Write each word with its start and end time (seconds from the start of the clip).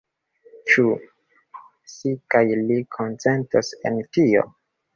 Ĉu 0.71 0.85
si 1.97 2.15
kaj 2.35 2.43
li 2.71 2.81
konsentos 2.99 3.73
en 3.91 4.05
tio? 4.19 4.51